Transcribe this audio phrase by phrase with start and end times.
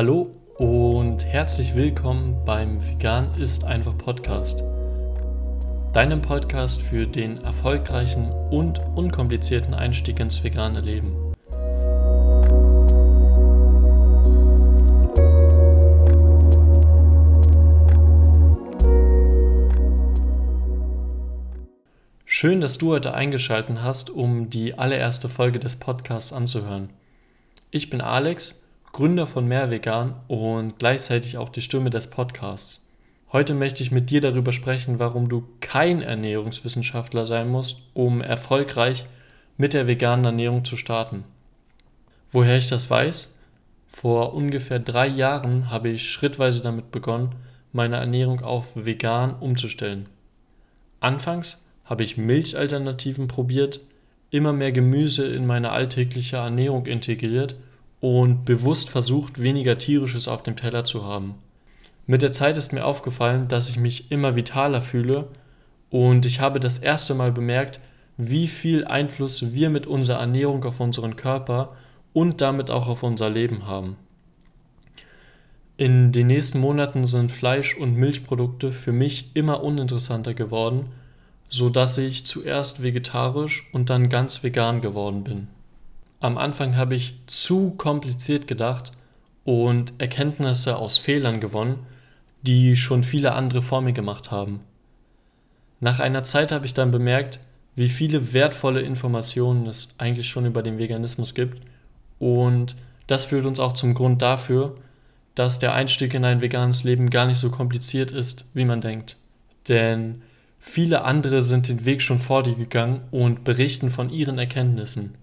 [0.00, 4.64] Hallo und herzlich willkommen beim Vegan ist einfach Podcast.
[5.92, 11.34] Deinem Podcast für den erfolgreichen und unkomplizierten Einstieg ins vegane Leben.
[22.24, 26.88] Schön, dass du heute eingeschaltet hast, um die allererste Folge des Podcasts anzuhören.
[27.70, 32.88] Ich bin Alex, Gründer von Mehrvegan und gleichzeitig auch die Stimme des Podcasts.
[33.30, 39.06] Heute möchte ich mit dir darüber sprechen, warum du kein Ernährungswissenschaftler sein musst, um erfolgreich
[39.56, 41.22] mit der veganen Ernährung zu starten.
[42.32, 43.36] Woher ich das weiß?
[43.86, 47.36] Vor ungefähr drei Jahren habe ich schrittweise damit begonnen,
[47.72, 50.08] meine Ernährung auf vegan umzustellen.
[50.98, 53.80] Anfangs habe ich Milchalternativen probiert,
[54.30, 57.54] immer mehr Gemüse in meine alltägliche Ernährung integriert
[58.00, 61.34] und bewusst versucht, weniger tierisches auf dem Teller zu haben.
[62.06, 65.28] Mit der Zeit ist mir aufgefallen, dass ich mich immer vitaler fühle
[65.90, 67.80] und ich habe das erste Mal bemerkt,
[68.16, 71.76] wie viel Einfluss wir mit unserer Ernährung auf unseren Körper
[72.12, 73.96] und damit auch auf unser Leben haben.
[75.76, 80.90] In den nächsten Monaten sind Fleisch- und Milchprodukte für mich immer uninteressanter geworden
[81.50, 85.48] so dass ich zuerst vegetarisch und dann ganz vegan geworden bin.
[86.20, 88.92] Am Anfang habe ich zu kompliziert gedacht
[89.44, 91.86] und Erkenntnisse aus Fehlern gewonnen,
[92.42, 94.60] die schon viele andere vor mir gemacht haben.
[95.80, 97.40] Nach einer Zeit habe ich dann bemerkt,
[97.74, 101.62] wie viele wertvolle Informationen es eigentlich schon über den Veganismus gibt
[102.18, 102.76] und
[103.06, 104.76] das führt uns auch zum Grund dafür,
[105.34, 109.16] dass der Einstieg in ein veganes Leben gar nicht so kompliziert ist, wie man denkt.
[109.68, 110.22] Denn
[110.62, 115.14] Viele andere sind den Weg schon vor dir gegangen und berichten von ihren Erkenntnissen.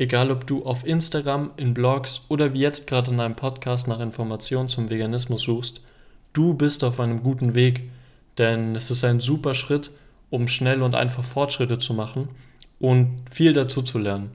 [0.00, 4.00] Egal ob du auf Instagram, in Blogs oder wie jetzt gerade in einem Podcast nach
[4.00, 5.82] Informationen zum Veganismus suchst,
[6.32, 7.82] du bist auf einem guten Weg,
[8.38, 9.90] denn es ist ein super Schritt,
[10.30, 12.30] um schnell und einfach Fortschritte zu machen
[12.78, 14.30] und viel dazu zu lernen.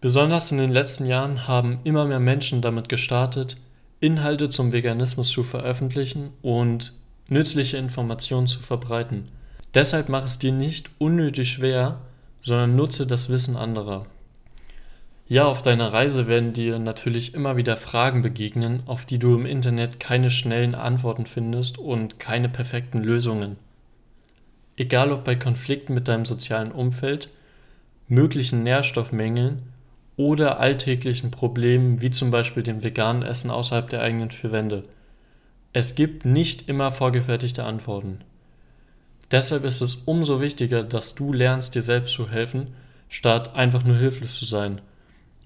[0.00, 3.56] Besonders in den letzten Jahren haben immer mehr Menschen damit gestartet,
[3.98, 6.92] Inhalte zum Veganismus zu veröffentlichen und
[7.26, 9.26] nützliche Informationen zu verbreiten.
[9.74, 11.98] Deshalb mach es dir nicht unnötig schwer,
[12.42, 14.06] sondern nutze das Wissen anderer.
[15.28, 19.44] Ja, auf deiner Reise werden dir natürlich immer wieder Fragen begegnen, auf die du im
[19.44, 23.56] Internet keine schnellen Antworten findest und keine perfekten Lösungen.
[24.76, 27.28] Egal ob bei Konflikten mit deinem sozialen Umfeld,
[28.06, 29.62] möglichen Nährstoffmängeln
[30.16, 34.84] oder alltäglichen Problemen wie zum Beispiel dem veganen Essen außerhalb der eigenen vier Wände–
[35.78, 38.20] es gibt nicht immer vorgefertigte Antworten.
[39.30, 42.68] Deshalb ist es umso wichtiger, dass du lernst, dir selbst zu helfen,
[43.08, 44.80] statt einfach nur hilflos zu sein.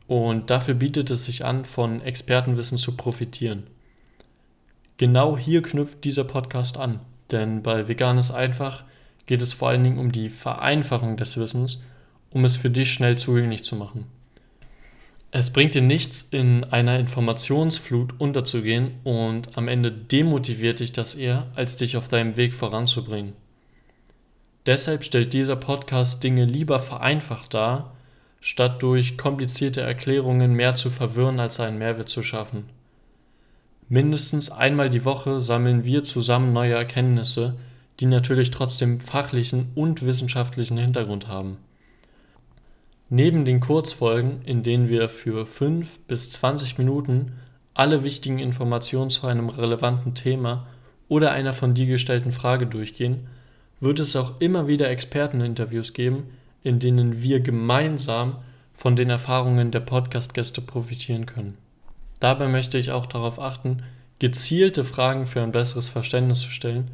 [0.07, 3.65] Und dafür bietet es sich an, von Expertenwissen zu profitieren.
[4.97, 8.85] Genau hier knüpft dieser Podcast an, denn bei Vegan ist einfach
[9.31, 11.81] geht es vor allen Dingen um die Vereinfachung des Wissens,
[12.31, 14.07] um es für dich schnell zugänglich zu machen.
[15.31, 21.47] Es bringt dir nichts, in einer Informationsflut unterzugehen und am Ende demotiviert dich das eher,
[21.55, 23.35] als dich auf deinem Weg voranzubringen.
[24.67, 27.95] Deshalb stellt dieser Podcast Dinge lieber vereinfacht dar,
[28.41, 32.65] statt durch komplizierte Erklärungen mehr zu verwirren als einen Mehrwert zu schaffen.
[33.89, 37.57] Mindestens einmal die Woche sammeln wir zusammen neue Erkenntnisse,
[37.99, 41.59] die natürlich trotzdem fachlichen und wissenschaftlichen Hintergrund haben.
[43.09, 47.33] Neben den Kurzfolgen, in denen wir für 5 bis 20 Minuten
[47.75, 50.67] alle wichtigen Informationen zu einem relevanten Thema
[51.09, 53.27] oder einer von dir gestellten Frage durchgehen,
[53.81, 56.25] wird es auch immer wieder Experteninterviews geben,
[56.63, 58.37] in denen wir gemeinsam
[58.75, 61.57] von den Erfahrungen der Podcast-Gäste profitieren können.
[62.21, 63.83] Dabei möchte ich auch darauf achten,
[64.19, 66.91] gezielte Fragen für ein besseres Verständnis zu stellen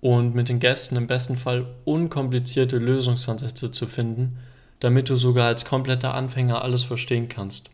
[0.00, 4.38] und mit den Gästen im besten Fall unkomplizierte Lösungsansätze zu finden,
[4.80, 7.70] damit du sogar als kompletter Anfänger alles verstehen kannst.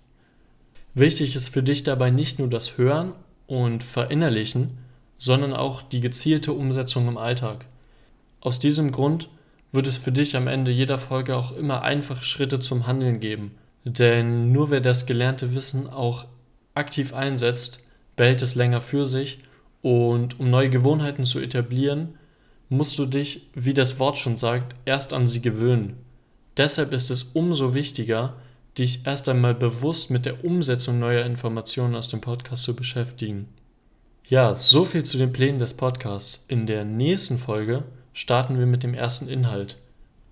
[0.95, 3.13] Wichtig ist für dich dabei nicht nur das Hören
[3.47, 4.79] und Verinnerlichen,
[5.17, 7.65] sondern auch die gezielte Umsetzung im Alltag.
[8.49, 9.29] Aus diesem Grund
[9.73, 13.51] wird es für dich am Ende jeder Folge auch immer einfache Schritte zum Handeln geben,
[13.85, 16.25] denn nur wer das gelernte Wissen auch
[16.73, 17.83] aktiv einsetzt,
[18.17, 19.41] behält es länger für sich
[19.83, 22.15] und um neue Gewohnheiten zu etablieren,
[22.71, 25.99] musst du dich, wie das Wort schon sagt, erst an sie gewöhnen.
[26.57, 28.37] Deshalb ist es umso wichtiger,
[28.79, 33.47] dich erst einmal bewusst mit der Umsetzung neuer Informationen aus dem Podcast zu beschäftigen.
[34.27, 36.47] Ja, so viel zu den Plänen des Podcasts.
[36.49, 39.77] In der nächsten Folge starten wir mit dem ersten Inhalt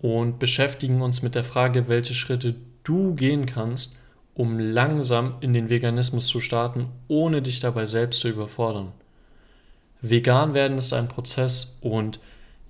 [0.00, 3.96] und beschäftigen uns mit der Frage, welche Schritte du gehen kannst,
[4.34, 8.93] um langsam in den Veganismus zu starten, ohne dich dabei selbst zu überfordern.
[10.02, 12.20] Vegan werden ist ein Prozess und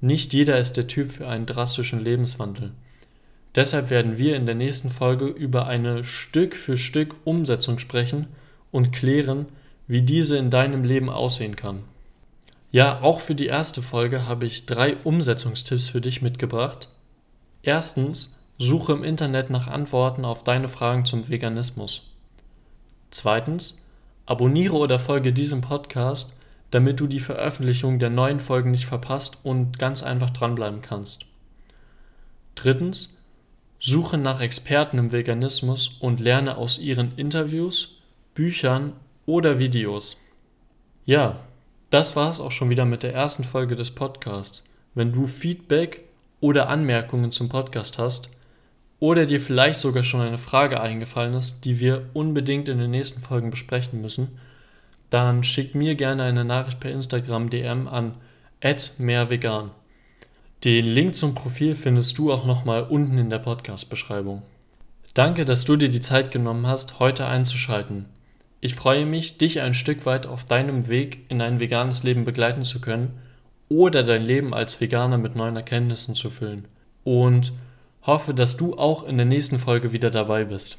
[0.00, 2.72] nicht jeder ist der Typ für einen drastischen Lebenswandel.
[3.54, 8.26] Deshalb werden wir in der nächsten Folge über eine Stück für Stück Umsetzung sprechen
[8.70, 9.46] und klären,
[9.88, 11.84] wie diese in deinem Leben aussehen kann.
[12.76, 16.90] Ja, auch für die erste Folge habe ich drei Umsetzungstipps für dich mitgebracht.
[17.62, 22.02] Erstens, suche im Internet nach Antworten auf deine Fragen zum Veganismus.
[23.10, 23.88] Zweitens,
[24.26, 26.34] abonniere oder folge diesem Podcast,
[26.70, 31.24] damit du die Veröffentlichung der neuen Folgen nicht verpasst und ganz einfach dranbleiben kannst.
[32.56, 33.16] Drittens,
[33.78, 38.02] suche nach Experten im Veganismus und lerne aus ihren Interviews,
[38.34, 38.92] Büchern
[39.24, 40.18] oder Videos.
[41.06, 41.40] Ja,
[41.90, 44.64] das war es auch schon wieder mit der ersten Folge des Podcasts.
[44.94, 46.04] Wenn du Feedback
[46.40, 48.30] oder Anmerkungen zum Podcast hast
[48.98, 53.20] oder dir vielleicht sogar schon eine Frage eingefallen ist, die wir unbedingt in den nächsten
[53.20, 54.38] Folgen besprechen müssen,
[55.10, 58.12] dann schick mir gerne eine Nachricht per Instagram DM an
[58.98, 59.70] mehrvegan.
[60.64, 64.42] Den Link zum Profil findest du auch nochmal unten in der Podcast-Beschreibung.
[65.14, 68.06] Danke, dass du dir die Zeit genommen hast, heute einzuschalten.
[68.60, 72.64] Ich freue mich, dich ein Stück weit auf deinem Weg in ein veganes Leben begleiten
[72.64, 73.18] zu können
[73.68, 76.66] oder dein Leben als Veganer mit neuen Erkenntnissen zu füllen.
[77.04, 77.52] Und
[78.02, 80.78] hoffe, dass du auch in der nächsten Folge wieder dabei bist.